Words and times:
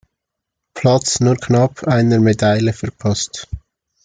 Platz 0.73 1.19
nur 1.19 1.35
knapp 1.37 1.83
eine 1.83 2.19
Medaille 2.19 2.73
verpasste. 2.73 3.45